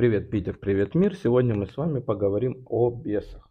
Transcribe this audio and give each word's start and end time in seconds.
Привет, 0.00 0.30
Питер, 0.30 0.56
привет, 0.56 0.94
мир. 0.94 1.14
Сегодня 1.14 1.54
мы 1.54 1.66
с 1.66 1.76
вами 1.76 2.00
поговорим 2.00 2.62
о 2.70 2.88
бесах. 2.88 3.50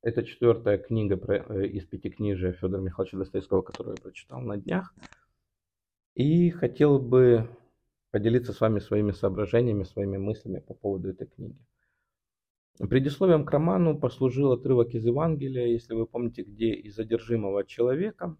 Это 0.00 0.24
четвертая 0.24 0.78
книга 0.78 1.18
про, 1.18 1.36
э, 1.36 1.66
из 1.66 1.84
пятикнижия 1.84 2.52
Федора 2.52 2.80
Михайловича 2.80 3.18
Достоевского, 3.18 3.60
которую 3.60 3.96
я 3.98 4.02
прочитал 4.02 4.40
на 4.40 4.56
днях. 4.56 4.94
И 6.14 6.48
хотел 6.48 6.98
бы 6.98 7.46
поделиться 8.10 8.54
с 8.54 8.60
вами 8.62 8.78
своими 8.78 9.10
соображениями, 9.10 9.82
своими 9.82 10.16
мыслями 10.16 10.60
по 10.60 10.72
поводу 10.72 11.10
этой 11.10 11.26
книги. 11.26 11.58
Предисловием 12.78 13.44
к 13.44 13.50
роману 13.50 14.00
послужил 14.00 14.52
отрывок 14.52 14.94
из 14.94 15.04
Евангелия, 15.04 15.66
если 15.66 15.92
вы 15.92 16.06
помните, 16.06 16.42
где 16.42 16.72
из 16.72 16.96
задержимого 16.96 17.66
человека 17.66 18.34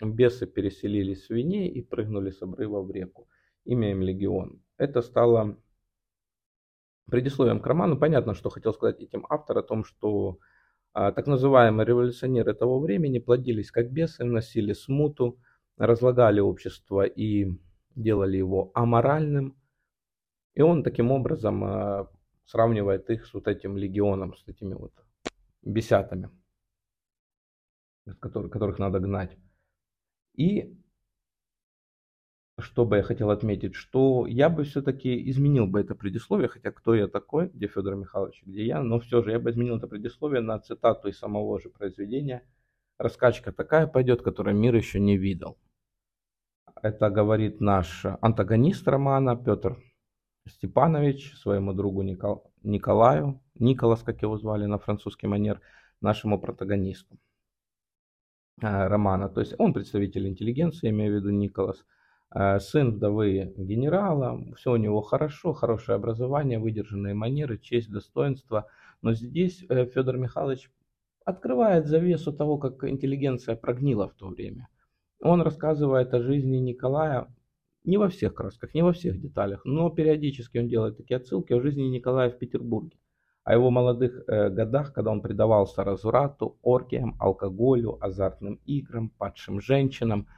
бесы 0.00 0.46
переселились 0.46 1.22
в 1.22 1.26
свиней 1.26 1.66
и 1.66 1.82
прыгнули 1.82 2.30
с 2.30 2.40
обрыва 2.42 2.80
в 2.80 2.92
реку. 2.92 3.26
Имя 3.64 3.90
им 3.90 4.02
Легион. 4.02 4.62
Это 4.76 5.02
стало 5.02 5.58
предисловием 7.10 7.60
к 7.60 7.66
роману. 7.66 7.98
Понятно, 7.98 8.34
что 8.34 8.50
хотел 8.50 8.72
сказать 8.72 9.00
этим 9.00 9.26
автор 9.28 9.58
о 9.58 9.62
том, 9.62 9.84
что 9.84 10.38
а, 10.92 11.12
так 11.12 11.26
называемые 11.26 11.86
революционеры 11.86 12.54
того 12.54 12.80
времени 12.80 13.18
плодились 13.18 13.70
как 13.70 13.90
бесы, 13.90 14.24
носили 14.24 14.72
смуту, 14.72 15.38
разлагали 15.76 16.40
общество 16.40 17.04
и 17.04 17.48
делали 17.94 18.36
его 18.36 18.70
аморальным. 18.74 19.56
И 20.54 20.62
он 20.62 20.82
таким 20.82 21.10
образом 21.10 21.64
а, 21.64 22.10
сравнивает 22.44 23.08
их 23.10 23.26
с 23.26 23.34
вот 23.34 23.48
этим 23.48 23.76
легионом, 23.76 24.36
с 24.36 24.46
этими 24.46 24.74
вот 24.74 24.92
бесятами, 25.62 26.30
которых, 28.20 28.52
которых 28.52 28.78
надо 28.78 29.00
гнать. 29.00 29.36
И 30.34 30.76
что 32.58 32.84
бы 32.84 32.96
я 32.96 33.02
хотел 33.02 33.30
отметить, 33.30 33.74
что 33.74 34.26
я 34.26 34.48
бы 34.48 34.64
все-таки 34.64 35.30
изменил 35.30 35.66
бы 35.66 35.80
это 35.80 35.94
предисловие, 35.94 36.48
хотя 36.48 36.70
кто 36.70 36.94
я 36.94 37.08
такой, 37.08 37.48
где 37.48 37.66
Федор 37.66 37.96
Михайлович, 37.96 38.42
где 38.44 38.64
я, 38.66 38.82
но 38.82 39.00
все 39.00 39.22
же 39.22 39.30
я 39.30 39.38
бы 39.38 39.50
изменил 39.50 39.78
это 39.78 39.86
предисловие 39.86 40.42
на 40.42 40.58
цитату 40.58 41.08
из 41.08 41.18
самого 41.18 41.58
же 41.60 41.70
произведения. 41.70 42.46
Раскачка 42.98 43.52
такая 43.52 43.86
пойдет, 43.86 44.22
которую 44.22 44.56
мир 44.56 44.74
еще 44.74 45.00
не 45.00 45.16
видел. 45.16 45.58
Это 46.82 47.10
говорит 47.10 47.60
наш 47.60 48.04
антагонист 48.20 48.86
романа 48.86 49.36
Петр 49.36 49.78
Степанович 50.46 51.34
своему 51.36 51.72
другу 51.72 52.02
Никол... 52.02 52.52
Николаю, 52.62 53.40
Николас, 53.54 54.02
как 54.02 54.22
его 54.22 54.36
звали 54.36 54.66
на 54.66 54.78
французский 54.78 55.26
манер, 55.26 55.60
нашему 56.00 56.40
протагонисту 56.40 57.18
э, 58.60 58.86
романа. 58.88 59.28
То 59.28 59.40
есть 59.40 59.54
он 59.58 59.72
представитель 59.72 60.26
интеллигенции, 60.28 60.90
имею 60.90 61.12
в 61.12 61.16
виду 61.16 61.30
Николас, 61.30 61.84
сын 62.60 62.92
вдовы 62.92 63.52
генерала, 63.56 64.42
все 64.56 64.72
у 64.72 64.76
него 64.76 65.02
хорошо, 65.02 65.52
хорошее 65.52 65.96
образование, 65.96 66.58
выдержанные 66.58 67.14
манеры, 67.14 67.58
честь, 67.58 67.90
достоинство. 67.90 68.66
Но 69.02 69.14
здесь 69.14 69.64
э, 69.68 69.86
Федор 69.86 70.16
Михайлович 70.16 70.70
открывает 71.24 71.86
завесу 71.86 72.32
того, 72.32 72.58
как 72.58 72.84
интеллигенция 72.84 73.56
прогнила 73.56 74.08
в 74.08 74.14
то 74.14 74.28
время. 74.28 74.68
Он 75.20 75.42
рассказывает 75.42 76.14
о 76.14 76.22
жизни 76.22 76.56
Николая 76.56 77.28
не 77.84 77.96
во 77.96 78.08
всех 78.08 78.34
красках, 78.34 78.74
не 78.74 78.82
во 78.82 78.92
всех 78.92 79.20
деталях, 79.20 79.64
но 79.64 79.90
периодически 79.90 80.58
он 80.58 80.68
делает 80.68 80.96
такие 80.96 81.16
отсылки 81.16 81.52
о 81.52 81.60
жизни 81.60 81.82
Николая 81.82 82.30
в 82.30 82.38
Петербурге, 82.38 82.96
о 83.44 83.54
его 83.54 83.70
молодых 83.70 84.22
э, 84.26 84.50
годах, 84.50 84.92
когда 84.92 85.10
он 85.10 85.20
предавался 85.20 85.84
разврату, 85.84 86.58
оргиям, 86.62 87.16
алкоголю, 87.18 87.98
азартным 88.00 88.60
играм, 88.66 89.10
падшим 89.10 89.60
женщинам. 89.60 90.28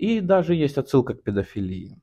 И 0.00 0.20
даже 0.20 0.54
есть 0.54 0.78
отсылка 0.78 1.12
к 1.12 1.22
педофилии. 1.22 1.94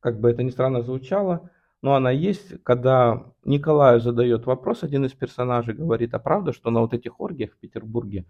Как 0.00 0.20
бы 0.20 0.30
это 0.30 0.42
ни 0.42 0.50
странно 0.50 0.82
звучало, 0.82 1.48
но 1.80 1.94
она 1.94 2.10
есть, 2.10 2.62
когда 2.62 3.32
Николаю 3.42 4.00
задает 4.00 4.44
вопрос, 4.44 4.82
один 4.82 5.06
из 5.06 5.14
персонажей 5.14 5.72
говорит, 5.72 6.12
а 6.12 6.18
правда, 6.18 6.52
что 6.52 6.70
на 6.70 6.80
вот 6.80 6.92
этих 6.92 7.20
оргиях 7.20 7.52
в 7.52 7.56
Петербурге 7.56 8.26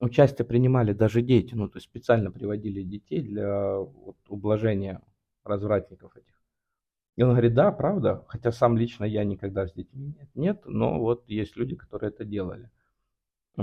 участие 0.00 0.44
принимали 0.44 0.92
даже 0.92 1.22
дети, 1.22 1.54
ну, 1.54 1.68
то 1.68 1.76
есть 1.76 1.86
специально 1.86 2.32
приводили 2.32 2.82
детей 2.82 3.22
для 3.22 3.78
вот, 3.78 4.16
ублажения 4.26 5.00
развратников 5.44 6.16
этих. 6.16 6.34
И 7.14 7.22
он 7.22 7.30
говорит, 7.30 7.54
да, 7.54 7.70
правда, 7.70 8.24
хотя 8.26 8.50
сам 8.50 8.76
лично 8.76 9.04
я 9.04 9.22
никогда 9.22 9.68
с 9.68 9.72
детьми 9.72 10.06
нет, 10.18 10.28
нет, 10.34 10.62
но 10.66 10.98
вот 10.98 11.22
есть 11.28 11.56
люди, 11.56 11.76
которые 11.76 12.10
это 12.10 12.24
делали. 12.24 12.68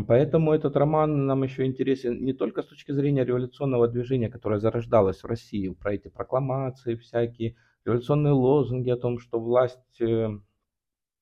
Поэтому 0.06 0.54
этот 0.54 0.76
роман 0.76 1.26
нам 1.26 1.44
еще 1.44 1.66
интересен 1.66 2.24
не 2.24 2.34
только 2.34 2.62
с 2.62 2.66
точки 2.66 2.92
зрения 2.92 3.24
революционного 3.24 3.88
движения, 3.88 4.30
которое 4.30 4.60
зарождалось 4.60 5.24
в 5.24 5.26
России, 5.26 5.70
про 5.70 5.94
эти 5.94 6.10
прокламации 6.10 6.96
всякие, 6.96 7.56
революционные 7.86 8.34
лозунги 8.34 8.90
о 8.90 8.98
том, 8.98 9.20
что 9.20 9.40
власть 9.40 10.02
э, 10.02 10.30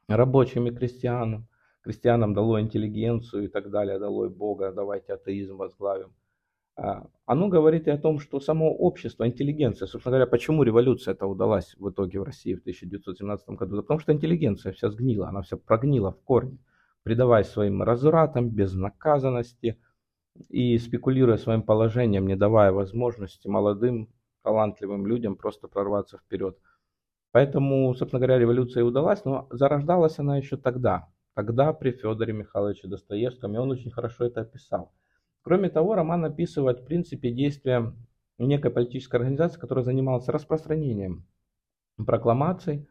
рабочим 0.07 0.67
и 0.67 0.71
крестьянам, 0.71 1.47
крестьянам 1.81 2.33
дало 2.33 2.59
интеллигенцию 2.59 3.45
и 3.45 3.47
так 3.47 3.69
далее, 3.69 3.99
дало 3.99 4.25
и 4.25 4.29
Бога, 4.29 4.71
давайте 4.71 5.13
атеизм 5.13 5.57
возглавим. 5.57 6.13
А, 6.77 7.07
оно 7.25 7.47
говорит 7.47 7.87
и 7.87 7.91
о 7.91 7.97
том, 7.97 8.19
что 8.19 8.39
само 8.39 8.73
общество, 8.73 9.25
интеллигенция, 9.25 9.87
собственно 9.87 10.17
говоря, 10.17 10.29
почему 10.29 10.63
революция 10.63 11.13
это 11.13 11.25
удалась 11.25 11.75
в 11.77 11.89
итоге 11.89 12.19
в 12.19 12.23
России 12.23 12.53
в 12.53 12.59
1917 12.59 13.49
году? 13.49 13.77
Да 13.77 13.81
потому 13.81 13.99
что 13.99 14.11
интеллигенция 14.11 14.73
вся 14.73 14.89
сгнила, 14.89 15.29
она 15.29 15.41
вся 15.41 15.55
прогнила 15.55 16.11
в 16.11 16.21
корне, 16.23 16.57
предаваясь 17.05 17.47
своим 17.47 17.83
развратам, 17.83 18.49
безнаказанности 18.49 19.79
и 20.49 20.75
спекулируя 20.79 21.37
своим 21.37 21.61
положением, 21.61 22.25
не 22.25 22.35
давая 22.35 22.71
возможности 22.71 23.47
молодым, 23.47 24.09
талантливым 24.41 25.05
людям 25.05 25.35
просто 25.35 25.67
прорваться 25.67 26.17
вперед. 26.17 26.57
Поэтому, 27.31 27.93
собственно 27.93 28.19
говоря, 28.19 28.39
революция 28.39 28.81
и 28.81 28.83
удалась, 28.83 29.23
но 29.23 29.47
зарождалась 29.51 30.17
она 30.17 30.37
еще 30.37 30.57
тогда, 30.57 31.07
тогда 31.35 31.73
при 31.73 31.91
Федоре 31.91 32.33
Михайловиче 32.33 32.87
Достоевском, 32.87 33.53
и 33.53 33.59
он 33.59 33.69
очень 33.69 33.91
хорошо 33.91 34.25
это 34.25 34.41
описал. 34.41 34.91
Кроме 35.43 35.69
того, 35.69 35.93
роман 35.93 36.25
описывает 36.25 36.79
в 36.79 36.85
принципе 36.85 37.29
действия 37.29 37.93
некой 38.39 38.71
политической 38.71 39.17
организации, 39.17 39.59
которая 39.59 39.85
занималась 39.85 40.27
распространением 40.27 41.27
прокламаций. 42.03 42.89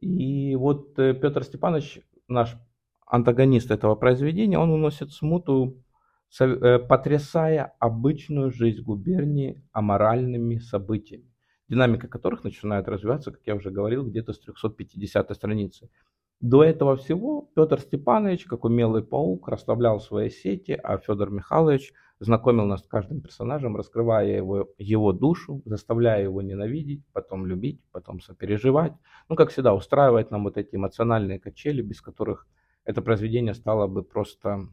И 0.00 0.56
вот 0.56 0.98
э, 0.98 1.14
Петр 1.14 1.44
Степанович, 1.44 2.00
наш 2.26 2.56
антагонист 3.12 3.70
этого 3.70 3.94
произведения, 3.94 4.58
он 4.58 4.70
уносит 4.70 5.12
смуту, 5.12 5.76
э, 6.40 6.78
потрясая 6.78 7.74
обычную 7.78 8.50
жизнь 8.50 8.82
губернии 8.82 9.62
аморальными 9.72 10.56
событиями, 10.56 11.30
динамика 11.68 12.08
которых 12.08 12.42
начинает 12.42 12.88
развиваться, 12.88 13.30
как 13.30 13.42
я 13.44 13.54
уже 13.54 13.70
говорил, 13.70 14.06
где-то 14.06 14.32
с 14.32 14.40
350 14.40 15.34
страницы. 15.34 15.90
До 16.40 16.64
этого 16.64 16.96
всего 16.96 17.50
Петр 17.54 17.80
Степанович, 17.80 18.46
как 18.46 18.64
умелый 18.64 19.04
паук, 19.04 19.46
расставлял 19.46 20.00
свои 20.00 20.30
сети, 20.30 20.72
а 20.72 20.96
Федор 20.96 21.30
Михайлович 21.30 21.92
знакомил 22.18 22.64
нас 22.64 22.80
с 22.82 22.88
каждым 22.88 23.20
персонажем, 23.20 23.76
раскрывая 23.76 24.38
его, 24.38 24.70
его 24.78 25.12
душу, 25.12 25.60
заставляя 25.66 26.22
его 26.22 26.40
ненавидеть, 26.40 27.04
потом 27.12 27.44
любить, 27.44 27.82
потом 27.92 28.20
сопереживать. 28.20 28.94
Ну, 29.28 29.36
как 29.36 29.50
всегда, 29.50 29.74
устраивает 29.74 30.30
нам 30.30 30.44
вот 30.44 30.56
эти 30.56 30.76
эмоциональные 30.76 31.38
качели, 31.38 31.82
без 31.82 32.00
которых 32.00 32.46
это 32.84 33.02
произведение 33.02 33.54
стало 33.54 33.86
бы 33.86 34.02
просто 34.02 34.68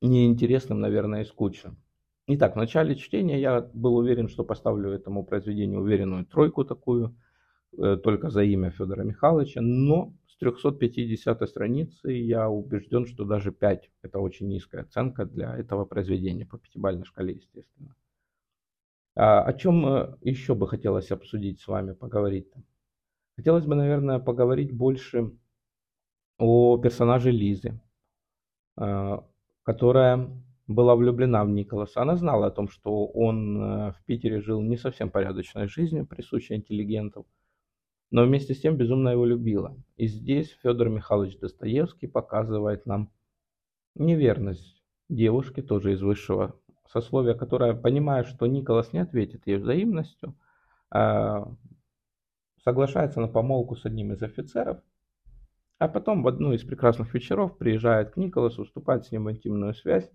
неинтересным, 0.00 0.80
наверное, 0.80 1.22
и 1.22 1.24
скучным. 1.26 1.76
Итак, 2.26 2.54
в 2.54 2.58
начале 2.58 2.96
чтения 2.96 3.40
я 3.40 3.60
был 3.72 3.96
уверен, 3.96 4.28
что 4.28 4.44
поставлю 4.44 4.90
этому 4.90 5.24
произведению 5.24 5.80
уверенную 5.80 6.24
тройку 6.24 6.64
такую, 6.64 7.16
э, 7.76 7.96
только 7.96 8.30
за 8.30 8.42
имя 8.44 8.70
Федора 8.70 9.02
Михайловича, 9.02 9.60
но 9.60 10.14
350 10.42 11.48
страницы 11.48 12.10
я 12.10 12.50
убежден, 12.50 13.06
что 13.06 13.24
даже 13.24 13.52
5 13.52 13.92
это 14.02 14.18
очень 14.18 14.48
низкая 14.48 14.82
оценка 14.82 15.24
для 15.24 15.56
этого 15.56 15.84
произведения 15.84 16.44
по 16.44 16.58
пятибалльной 16.58 17.04
шкале, 17.04 17.34
естественно. 17.34 17.94
А, 19.14 19.44
о 19.44 19.52
чем 19.52 19.86
э, 19.86 20.16
еще 20.20 20.56
бы 20.56 20.66
хотелось 20.66 21.12
обсудить 21.12 21.60
с 21.60 21.68
вами, 21.68 21.92
поговорить? 21.92 22.50
Хотелось 23.36 23.66
бы, 23.66 23.76
наверное, 23.76 24.18
поговорить 24.18 24.72
больше 24.72 25.30
о 26.42 26.78
персонаже 26.78 27.30
Лизы, 27.30 27.80
а, 28.76 29.24
которая 29.62 30.28
была 30.66 30.96
влюблена 30.96 31.44
в 31.44 31.48
Николаса. 31.48 32.02
Она 32.02 32.16
знала 32.16 32.46
о 32.46 32.50
том, 32.50 32.68
что 32.68 33.06
он 33.06 33.60
э, 33.60 33.92
в 33.92 34.04
Питере 34.06 34.40
жил 34.40 34.62
не 34.62 34.76
совсем 34.76 35.10
порядочной 35.10 35.66
жизнью, 35.68 36.06
присущей 36.06 36.54
интеллигентов– 36.54 37.26
но 38.12 38.24
вместе 38.24 38.54
с 38.54 38.60
тем 38.60 38.76
безумно 38.76 39.08
его 39.08 39.24
любила. 39.24 39.74
И 39.96 40.06
здесь 40.06 40.50
Федор 40.62 40.90
Михайлович 40.90 41.38
Достоевский 41.38 42.06
показывает 42.06 42.84
нам 42.84 43.10
неверность 43.94 44.84
девушки, 45.08 45.62
тоже 45.62 45.94
из 45.94 46.02
высшего 46.02 46.54
сословия, 46.86 47.32
которая, 47.32 47.72
понимая, 47.72 48.24
что 48.24 48.46
Николас 48.46 48.92
не 48.92 48.98
ответит 48.98 49.46
ей 49.46 49.56
взаимностью, 49.56 50.36
а, 50.90 51.50
соглашается 52.62 53.20
на 53.20 53.28
помолвку 53.28 53.76
с 53.76 53.86
одним 53.86 54.12
из 54.12 54.22
офицеров, 54.22 54.82
а 55.82 55.88
потом 55.88 56.22
в 56.22 56.28
одну 56.28 56.52
из 56.52 56.62
прекрасных 56.62 57.12
вечеров 57.12 57.58
приезжает 57.58 58.12
к 58.12 58.16
Николасу, 58.16 58.64
вступает 58.64 59.04
с 59.04 59.10
ним 59.10 59.24
в 59.24 59.32
интимную 59.32 59.74
связь, 59.74 60.08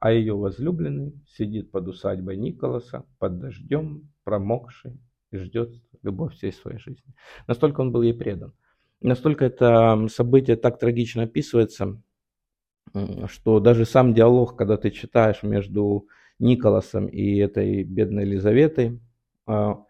а 0.00 0.12
ее 0.12 0.36
возлюбленный 0.36 1.12
сидит 1.26 1.72
под 1.72 1.88
усадьбой 1.88 2.36
Николаса, 2.36 3.04
под 3.18 3.40
дождем, 3.40 4.12
промокший, 4.22 5.00
и 5.32 5.38
ждет 5.38 5.74
любовь 6.04 6.34
всей 6.34 6.52
своей 6.52 6.78
жизни. 6.78 7.16
Настолько 7.48 7.80
он 7.80 7.90
был 7.90 8.02
ей 8.02 8.14
предан. 8.14 8.52
Настолько 9.00 9.44
это 9.44 10.06
событие 10.08 10.54
так 10.54 10.78
трагично 10.78 11.24
описывается, 11.24 12.00
что 13.26 13.58
даже 13.58 13.86
сам 13.86 14.14
диалог, 14.14 14.56
когда 14.56 14.76
ты 14.76 14.92
читаешь 14.92 15.42
между 15.42 16.06
Николасом 16.38 17.08
и 17.08 17.38
этой 17.38 17.82
бедной 17.82 18.24
Елизаветой, 18.24 19.00
а, 19.46 19.82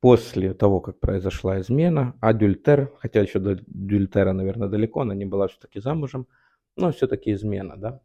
после 0.00 0.54
того, 0.54 0.80
как 0.80 1.00
произошла 1.00 1.60
измена, 1.60 2.16
адюльтер, 2.20 2.92
хотя 2.98 3.20
еще 3.20 3.38
до 3.38 3.52
адюльтера, 3.52 4.32
наверное, 4.32 4.68
далеко, 4.68 5.00
она 5.00 5.14
не 5.14 5.24
была 5.24 5.48
все-таки 5.48 5.80
замужем, 5.80 6.26
но 6.76 6.92
все-таки 6.92 7.32
измена, 7.32 7.76
да. 7.76 8.00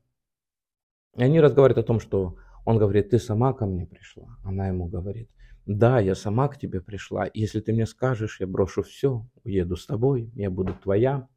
И 1.16 1.24
они 1.24 1.39
разговаривают 1.39 1.83
о 1.83 1.88
том, 1.88 2.00
что 2.00 2.38
он 2.66 2.77
говорит, 2.77 3.10
ты 3.10 3.19
сама 3.19 3.54
ко 3.54 3.66
мне 3.66 3.86
пришла. 3.86 4.38
Она 4.44 4.68
ему 4.68 4.88
говорит, 4.88 5.30
да, 5.66 6.00
я 6.00 6.16
сама 6.16 6.48
к 6.48 6.57
тебе 6.57 6.81
пришла. 6.81 7.30
Если 7.33 7.60
ты 7.60 7.74
мне 7.74 7.86
скажешь, 7.86 8.39
я 8.39 8.48
брошу 8.48 8.83
все, 8.83 9.25
уеду 9.44 9.75
с 9.75 9.86
тобой, 9.86 10.31
я 10.36 10.50
буду 10.50 10.74
твоя. 10.74 11.28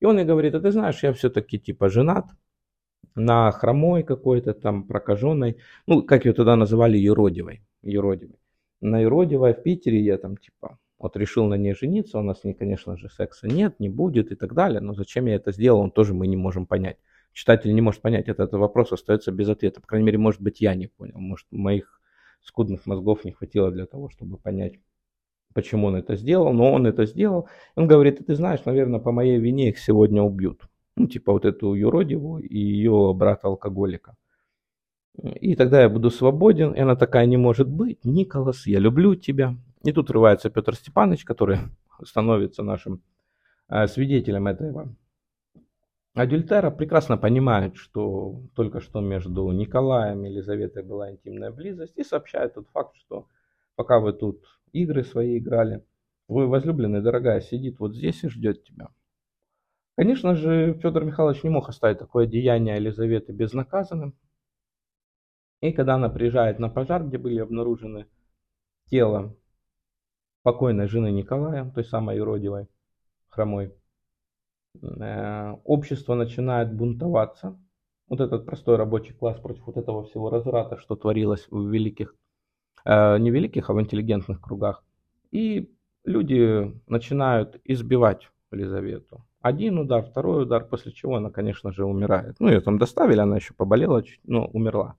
И 0.00 0.06
он 0.06 0.18
ей 0.18 0.24
говорит, 0.24 0.54
а 0.54 0.60
ты 0.60 0.70
знаешь, 0.70 1.02
я 1.02 1.12
все-таки 1.12 1.58
типа 1.58 1.88
женат 1.88 2.26
на 3.14 3.50
хромой 3.50 4.04
какой-то 4.04 4.54
там 4.54 4.84
прокаженной, 4.84 5.58
ну, 5.86 6.02
как 6.02 6.24
ее 6.24 6.32
тогда 6.32 6.56
называли, 6.56 6.96
юродивой, 6.96 7.62
юродивой. 7.82 8.38
На 8.80 9.00
юродивой 9.00 9.54
в 9.54 9.62
Питере 9.62 10.00
я 10.00 10.18
там 10.18 10.36
типа 10.36 10.78
вот 10.98 11.16
решил 11.16 11.46
на 11.46 11.54
ней 11.54 11.74
жениться, 11.74 12.18
у 12.18 12.22
нас 12.22 12.40
с 12.40 12.44
ней, 12.44 12.54
конечно 12.54 12.96
же, 12.96 13.08
секса 13.08 13.46
нет, 13.46 13.78
не 13.78 13.88
будет 13.88 14.32
и 14.32 14.34
так 14.34 14.54
далее, 14.54 14.80
но 14.80 14.94
зачем 14.94 15.26
я 15.26 15.36
это 15.36 15.52
сделал, 15.52 15.80
он 15.80 15.90
тоже 15.90 16.14
мы 16.14 16.26
не 16.26 16.36
можем 16.36 16.66
понять. 16.66 16.98
Читатель 17.32 17.74
не 17.74 17.80
может 17.80 18.00
понять, 18.00 18.28
этот 18.28 18.52
вопрос 18.52 18.92
остается 18.92 19.30
без 19.30 19.48
ответа. 19.48 19.80
По 19.80 19.86
крайней 19.86 20.06
мере, 20.06 20.18
может 20.18 20.40
быть, 20.40 20.60
я 20.60 20.74
не 20.74 20.88
понял, 20.88 21.18
может, 21.18 21.46
моих 21.50 22.00
скудных 22.42 22.86
мозгов 22.86 23.24
не 23.24 23.32
хватило 23.32 23.70
для 23.70 23.86
того, 23.86 24.08
чтобы 24.08 24.38
понять, 24.38 24.74
почему 25.54 25.88
он 25.88 25.96
это 25.96 26.16
сделал, 26.16 26.52
но 26.52 26.72
он 26.72 26.86
это 26.86 27.04
сделал. 27.06 27.48
Он 27.74 27.86
говорит, 27.86 28.26
ты 28.26 28.34
знаешь, 28.34 28.64
наверное, 28.64 29.00
по 29.00 29.12
моей 29.12 29.38
вине 29.38 29.70
их 29.70 29.78
сегодня 29.78 30.22
убьют. 30.22 30.62
Ну, 30.96 31.06
типа 31.06 31.32
вот 31.32 31.44
эту 31.44 31.74
юродиву 31.74 32.38
и 32.38 32.58
ее 32.58 33.12
брата-алкоголика. 33.14 34.16
И 35.22 35.56
тогда 35.56 35.82
я 35.82 35.88
буду 35.88 36.10
свободен. 36.10 36.72
И 36.72 36.80
она 36.80 36.96
такая, 36.96 37.26
не 37.26 37.36
может 37.36 37.68
быть. 37.68 38.04
Николас, 38.04 38.66
я 38.66 38.78
люблю 38.78 39.14
тебя. 39.14 39.56
И 39.84 39.92
тут 39.92 40.10
рывается 40.10 40.50
Петр 40.50 40.74
Степанович, 40.74 41.24
который 41.24 41.58
становится 42.04 42.62
нашим 42.62 43.02
э, 43.68 43.86
свидетелем 43.86 44.46
этого 44.46 44.94
Адюльтера 46.18 46.72
прекрасно 46.72 47.16
понимает, 47.16 47.76
что 47.76 48.40
только 48.56 48.80
что 48.80 49.00
между 49.00 49.48
Николаем 49.52 50.24
и 50.24 50.30
Елизаветой 50.30 50.82
была 50.82 51.12
интимная 51.12 51.52
близость 51.52 51.96
и 51.96 52.02
сообщает 52.02 52.54
тот 52.54 52.66
факт, 52.70 52.96
что 52.96 53.28
пока 53.76 54.00
вы 54.00 54.12
тут 54.12 54.42
игры 54.72 55.04
свои 55.04 55.38
играли, 55.38 55.84
твой 56.26 56.48
возлюбленный, 56.48 57.02
дорогая, 57.02 57.40
сидит 57.40 57.78
вот 57.78 57.94
здесь 57.94 58.24
и 58.24 58.28
ждет 58.28 58.64
тебя. 58.64 58.88
Конечно 59.96 60.34
же, 60.34 60.74
Федор 60.82 61.04
Михайлович 61.04 61.44
не 61.44 61.50
мог 61.50 61.68
оставить 61.68 62.00
такое 62.00 62.26
деяние 62.26 62.76
Елизаветы 62.76 63.30
безнаказанным. 63.30 64.14
И 65.60 65.72
когда 65.72 65.96
она 65.96 66.08
приезжает 66.08 66.58
на 66.58 66.68
пожар, 66.68 67.04
где 67.04 67.18
были 67.18 67.38
обнаружены 67.38 68.06
тело 68.86 69.36
покойной 70.42 70.88
жены 70.88 71.10
Николая, 71.10 71.70
той 71.70 71.84
самой 71.84 72.16
юродивой, 72.16 72.68
хромой, 73.28 73.74
Э, 74.82 75.54
общество 75.64 76.14
начинает 76.14 76.74
бунтоваться. 76.74 77.58
Вот 78.08 78.20
этот 78.20 78.46
простой 78.46 78.76
рабочий 78.76 79.12
класс 79.12 79.38
против 79.38 79.66
вот 79.66 79.76
этого 79.76 80.04
всего 80.04 80.30
разврата, 80.30 80.78
что 80.78 80.96
творилось 80.96 81.46
в 81.50 81.68
великих, 81.68 82.14
э, 82.84 83.18
не 83.18 83.30
великих, 83.30 83.68
а 83.70 83.74
в 83.74 83.80
интеллигентных 83.80 84.40
кругах. 84.40 84.84
И 85.30 85.70
люди 86.04 86.74
начинают 86.86 87.60
избивать 87.64 88.30
Елизавету. 88.50 89.24
Один 89.40 89.78
удар, 89.78 90.02
второй 90.02 90.44
удар, 90.44 90.64
после 90.64 90.92
чего 90.92 91.16
она, 91.16 91.30
конечно 91.30 91.70
же, 91.72 91.84
умирает. 91.84 92.36
Ну, 92.40 92.48
ее 92.48 92.60
там 92.60 92.78
доставили, 92.78 93.20
она 93.20 93.36
еще 93.36 93.54
поболела, 93.54 94.02
но 94.24 94.46
умерла, 94.46 94.96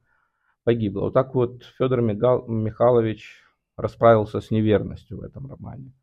погибла. 0.63 1.01
Вот 1.01 1.13
так 1.13 1.35
вот 1.35 1.63
Федор 1.77 2.01
Михайлович 2.01 3.43
расправился 3.77 4.41
с 4.41 4.51
неверностью 4.51 5.17
в 5.17 5.21
этом 5.21 5.49
романе. 5.49 5.93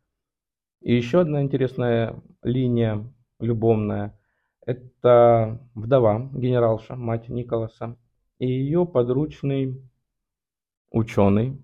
И 0.81 0.95
еще 0.95 1.21
одна 1.21 1.41
интересная 1.41 2.21
линия 2.43 3.11
любовная. 3.39 4.19
Это 4.65 5.61
вдова 5.75 6.29
генералша, 6.33 6.95
мать 6.95 7.29
Николаса, 7.29 7.97
и 8.39 8.47
ее 8.47 8.85
подручный 8.85 9.81
ученый 10.91 11.63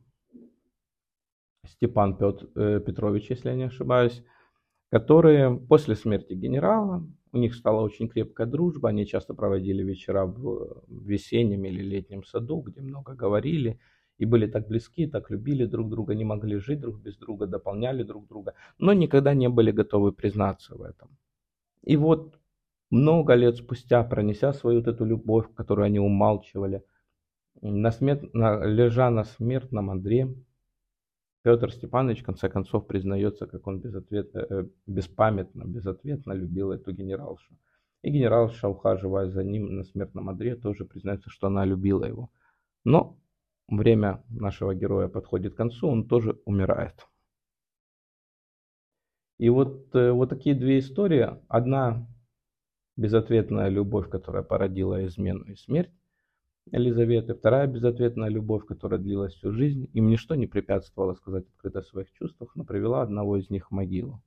Степан 1.65 2.17
Петр, 2.17 2.49
э, 2.55 2.79
Петрович, 2.79 3.29
если 3.29 3.49
я 3.49 3.55
не 3.55 3.63
ошибаюсь, 3.63 4.23
которые 4.89 5.57
после 5.57 5.95
смерти 5.95 6.33
генерала, 6.33 7.05
у 7.33 7.37
них 7.37 7.55
стала 7.55 7.81
очень 7.81 8.07
крепкая 8.07 8.47
дружба, 8.47 8.89
они 8.89 9.05
часто 9.05 9.33
проводили 9.33 9.83
вечера 9.83 10.25
в 10.25 10.83
весеннем 10.87 11.65
или 11.65 11.81
летнем 11.81 12.23
саду, 12.23 12.61
где 12.61 12.81
много 12.81 13.15
говорили, 13.15 13.79
и 14.19 14.25
были 14.25 14.47
так 14.47 14.67
близки, 14.67 15.07
так 15.07 15.31
любили 15.31 15.65
друг 15.65 15.89
друга, 15.89 16.13
не 16.13 16.23
могли 16.23 16.57
жить 16.57 16.79
друг 16.79 17.01
без 17.01 17.17
друга, 17.17 17.47
дополняли 17.47 18.03
друг 18.03 18.27
друга, 18.27 18.53
но 18.77 18.93
никогда 18.93 19.33
не 19.33 19.49
были 19.49 19.71
готовы 19.71 20.11
признаться 20.11 20.75
в 20.75 20.83
этом. 20.83 21.09
И 21.81 21.97
вот 21.97 22.39
много 22.91 23.33
лет 23.33 23.57
спустя, 23.57 24.03
пронеся 24.03 24.53
свою 24.53 24.79
вот 24.79 24.87
эту 24.87 25.03
любовь, 25.03 25.47
которую 25.55 25.85
они 25.85 25.99
умалчивали, 25.99 26.83
на 27.61 27.91
смерт... 27.91 28.33
на... 28.33 28.63
лежа 28.63 29.09
на 29.09 29.23
смертном 29.23 29.89
Андре, 29.89 30.35
Петр 31.43 31.71
Степанович 31.71 32.21
в 32.21 32.25
конце 32.25 32.49
концов 32.49 32.87
признается, 32.87 33.47
как 33.47 33.67
он 33.67 33.79
безответно, 33.79 34.39
э, 34.49 34.65
беспамятно, 34.87 35.65
безответно 35.65 36.31
любил 36.31 36.71
эту 36.71 36.93
генералшу. 36.93 37.53
И 38.01 38.09
генералша, 38.09 38.69
ухаживая 38.69 39.29
за 39.29 39.43
ним 39.43 39.75
на 39.75 39.83
смертном 39.83 40.29
Андре, 40.29 40.55
тоже 40.55 40.85
признается, 40.85 41.29
что 41.29 41.47
она 41.47 41.65
любила 41.65 42.05
его. 42.05 42.29
Но 42.85 43.17
время 43.67 44.23
нашего 44.29 44.73
героя 44.73 45.09
подходит 45.09 45.53
к 45.53 45.57
концу, 45.57 45.87
он 45.89 46.07
тоже 46.07 46.39
умирает. 46.45 47.07
И 49.37 49.49
вот, 49.49 49.93
э, 49.95 50.11
вот 50.11 50.29
такие 50.29 50.55
две 50.55 50.79
истории. 50.79 51.29
Одна 51.49 52.07
безответная 52.95 53.67
любовь, 53.67 54.09
которая 54.09 54.43
породила 54.43 55.05
измену 55.05 55.43
и 55.43 55.55
смерть 55.55 55.91
Елизаветы. 56.71 57.33
Вторая 57.33 57.67
безответная 57.67 58.29
любовь, 58.29 58.65
которая 58.65 58.99
длилась 58.99 59.33
всю 59.33 59.51
жизнь. 59.51 59.89
Им 59.93 60.09
ничто 60.09 60.35
не 60.35 60.47
препятствовало 60.47 61.13
сказать 61.13 61.45
открыто 61.47 61.79
о 61.79 61.83
своих 61.83 62.11
чувствах, 62.13 62.55
но 62.55 62.63
привела 62.63 63.01
одного 63.01 63.37
из 63.37 63.49
них 63.49 63.67
в 63.67 63.71
могилу. 63.71 64.21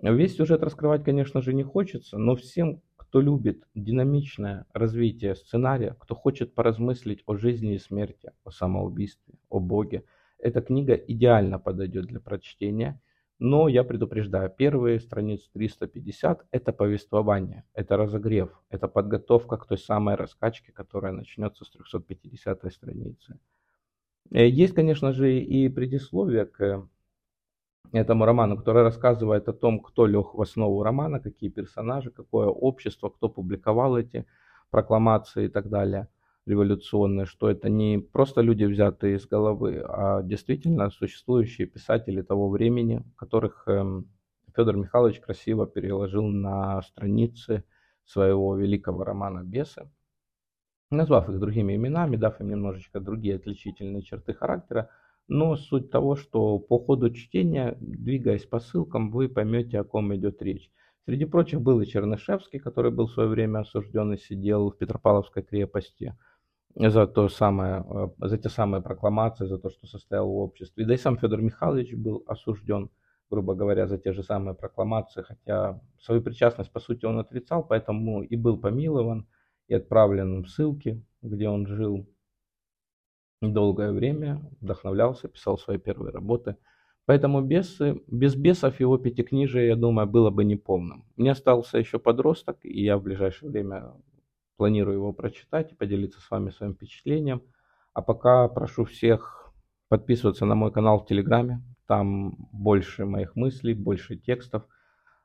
Весь 0.00 0.36
сюжет 0.36 0.62
раскрывать, 0.62 1.04
конечно 1.04 1.42
же, 1.42 1.52
не 1.52 1.64
хочется, 1.64 2.16
но 2.16 2.34
всем, 2.34 2.80
кто 2.96 3.20
любит 3.20 3.64
динамичное 3.74 4.66
развитие 4.72 5.34
сценария, 5.34 5.96
кто 6.00 6.14
хочет 6.14 6.54
поразмыслить 6.54 7.22
о 7.26 7.36
жизни 7.36 7.74
и 7.74 7.78
смерти, 7.78 8.32
о 8.44 8.50
самоубийстве, 8.50 9.34
о 9.50 9.60
Боге, 9.60 10.04
эта 10.38 10.62
книга 10.62 10.94
идеально 10.94 11.58
подойдет 11.58 12.06
для 12.06 12.20
прочтения– 12.20 13.00
но 13.42 13.66
я 13.66 13.82
предупреждаю, 13.82 14.50
первые 14.50 15.00
страницы 15.00 15.50
350– 15.52 16.46
это 16.52 16.72
повествование, 16.72 17.64
это 17.74 17.96
разогрев, 17.96 18.50
это 18.70 18.86
подготовка 18.86 19.56
к 19.56 19.66
той 19.66 19.78
самой 19.78 20.14
раскачке, 20.14 20.70
которая 20.70 21.12
начнется 21.12 21.64
с 21.64 21.70
350 21.70 22.72
страницы. 22.72 23.40
Э, 24.30 24.48
есть, 24.48 24.74
конечно 24.74 25.12
же, 25.12 25.40
и 25.40 25.68
предисловие 25.68 26.46
к 26.46 26.88
этому 27.90 28.26
роману, 28.26 28.56
которое 28.56 28.84
рассказывает 28.84 29.48
о 29.48 29.52
том, 29.52 29.80
кто 29.80 30.06
лег 30.06 30.34
в 30.34 30.40
основу 30.40 30.80
романа, 30.84 31.18
какие 31.18 31.50
персонажи, 31.50 32.12
какое 32.12 32.46
общество, 32.46 33.08
кто 33.08 33.28
публиковал 33.28 33.98
эти 33.98 34.24
прокламации 34.70 35.46
и 35.46 35.48
так 35.48 35.68
далее– 35.68 36.06
революционные, 36.46 37.26
что 37.26 37.50
это 37.50 37.68
не 37.68 37.98
просто 37.98 38.40
люди, 38.40 38.64
взятые 38.64 39.16
из 39.16 39.26
головы, 39.26 39.82
а 39.86 40.22
действительно 40.22 40.90
существующие 40.90 41.66
писатели 41.66 42.22
того 42.22 42.48
времени, 42.48 43.04
которых 43.16 43.64
эм, 43.68 44.08
Федор 44.54 44.76
Михайлович 44.76 45.20
красиво 45.20 45.66
переложил 45.66 46.24
на 46.24 46.82
страницы 46.82 47.64
своего 48.04 48.56
великого 48.56 49.04
романа 49.04 49.44
«Бесы», 49.44 49.88
назвав 50.90 51.28
их 51.28 51.38
другими 51.38 51.76
именами, 51.76 52.16
дав 52.16 52.40
им 52.40 52.50
немножечко 52.50 53.00
другие 53.00 53.36
отличительные 53.36 54.02
черты 54.02 54.34
характера, 54.34 54.90
но 55.28 55.56
суть 55.56 55.90
того, 55.90 56.16
что 56.16 56.58
по 56.58 56.78
ходу 56.80 57.10
чтения, 57.10 57.76
двигаясь 57.80 58.44
по 58.44 58.58
ссылкам, 58.58 59.12
вы 59.12 59.28
поймете, 59.28 59.78
о 59.78 59.84
ком 59.84 60.14
идет 60.14 60.42
речь. 60.42 60.70
Среди 61.04 61.24
прочих 61.24 61.60
был 61.60 61.80
и 61.80 61.86
Чернышевский, 61.86 62.58
который 62.58 62.90
был 62.90 63.06
в 63.06 63.12
свое 63.12 63.28
время 63.28 63.60
осужден 63.60 64.12
и 64.12 64.18
сидел 64.18 64.70
в 64.70 64.76
Петропавловской 64.76 65.44
крепости– 65.44 66.16
за 66.74 67.06
то 67.06 67.28
самое, 67.28 67.84
э, 67.88 68.26
за 68.26 68.38
те 68.38 68.48
самые 68.48 68.82
прокламации, 68.82 69.46
за 69.46 69.58
то, 69.58 69.70
что 69.70 69.86
состоял 69.86 70.28
в 70.28 70.36
обществе. 70.36 70.84
Да 70.86 70.94
и 70.94 70.96
сам 70.96 71.18
Федор 71.18 71.40
Михайлович 71.42 71.94
был 71.94 72.24
осужден, 72.26 72.90
грубо 73.30 73.54
говоря, 73.54 73.86
за 73.86 73.98
те 73.98 74.12
же 74.12 74.22
самые 74.22 74.54
прокламации, 74.54 75.22
хотя 75.22 75.80
свою 76.00 76.22
причастность, 76.22 76.72
по 76.72 76.80
сути, 76.80 77.04
он 77.04 77.18
отрицал, 77.18 77.64
поэтому 77.64 78.22
и 78.22 78.36
был 78.36 78.58
помилован, 78.58 79.26
и 79.68 79.74
отправлен 79.74 80.42
в 80.42 80.48
ссылки, 80.48 81.04
где 81.22 81.48
он 81.48 81.66
жил 81.66 82.06
долгое 83.40 83.92
время, 83.92 84.40
вдохновлялся, 84.60 85.28
писал 85.28 85.58
свои 85.58 85.78
первые 85.78 86.12
работы, 86.12 86.56
Поэтому 87.04 87.42
бесы, 87.42 88.00
без 88.06 88.36
бесов 88.36 88.78
его 88.78 88.96
пятикнижие, 88.96 89.66
я 89.68 89.76
думаю, 89.76 90.06
было 90.06 90.30
бы 90.30 90.44
неполным. 90.44 91.04
Мне 91.16 91.32
остался 91.32 91.78
еще 91.78 91.98
подросток, 91.98 92.58
и 92.62 92.82
я 92.82 92.96
в 92.96 93.02
ближайшее 93.02 93.50
время 93.50 93.92
планирую 94.56 94.96
его 94.96 95.12
прочитать 95.12 95.72
и 95.72 95.74
поделиться 95.74 96.20
с 96.20 96.30
вами 96.30 96.50
своим 96.50 96.74
впечатлением. 96.74 97.42
А 97.94 98.02
пока 98.02 98.48
прошу 98.48 98.84
всех 98.84 99.42
подписываться 99.88 100.46
на 100.46 100.54
мой 100.54 100.72
канал 100.72 101.00
в 101.00 101.06
Телеграме. 101.06 101.62
Там 101.86 102.48
больше 102.52 103.04
моих 103.04 103.36
мыслей, 103.36 103.74
больше 103.74 104.16
текстов. 104.16 104.62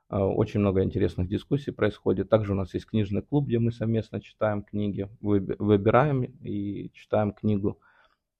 Э, 0.09 0.17
очень 0.17 0.59
много 0.59 0.83
интересных 0.83 1.29
дискуссий 1.29 1.71
происходит. 1.71 2.29
Также 2.29 2.51
у 2.51 2.55
нас 2.55 2.73
есть 2.73 2.85
книжный 2.85 3.21
клуб, 3.21 3.47
где 3.47 3.59
мы 3.59 3.71
совместно 3.71 4.19
читаем 4.19 4.63
книги, 4.63 5.09
выбираем 5.21 6.23
и 6.23 6.91
читаем 6.91 7.31
книгу 7.31 7.79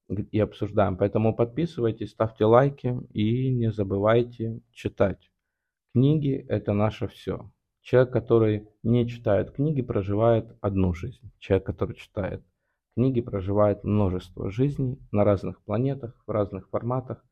и 0.09 0.39
обсуждаем. 0.39 0.97
Поэтому 0.97 1.33
подписывайтесь, 1.33 2.11
ставьте 2.11 2.45
лайки 2.45 2.97
и 3.13 3.53
не 3.53 3.71
забывайте 3.71 4.61
читать. 4.71 5.31
Книги– 5.93 6.45
это 6.49 6.73
наше 6.73 7.07
все. 7.07 7.49
Человек, 7.87 8.11
который 8.11 8.67
не 8.83 9.07
читает 9.07 9.51
книги, 9.51 9.81
проживает 9.81 10.57
одну 10.59 10.93
жизнь. 10.93 11.31
Человек, 11.39 11.67
который 11.67 11.95
читает 11.95 12.43
книги, 12.97 13.21
проживает 13.21 13.85
множество 13.85 14.51
жизней 14.51 14.99
на 15.13 15.23
разных 15.23 15.61
планетах, 15.61 16.21
в 16.27 16.29
разных 16.29 16.67
форматах 16.67 17.25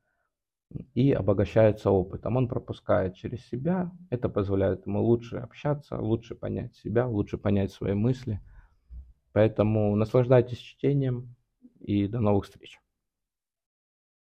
и 0.93 1.11
обогащается 1.11 1.91
опытом. 1.91 2.37
Он 2.37 2.47
пропускает 2.47 3.15
через 3.15 3.45
себя, 3.49 3.91
это 4.09 4.29
позволяет 4.29 4.85
ему 4.87 5.03
лучше 5.03 5.39
общаться, 5.39 5.99
лучше 5.99 6.35
понять 6.35 6.73
себя, 6.77 7.05
лучше 7.05 7.37
понять 7.37 7.73
свои 7.73 7.93
мысли. 7.93 8.39
Поэтому 9.33 9.93
наслаждайтесь 9.97 10.59
чтением, 10.59 11.35
и 11.81 12.07
до 12.07 12.21
новых 12.21 12.45
встреч. 12.45 12.79